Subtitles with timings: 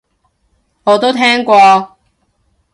[0.83, 1.95] 我都聽過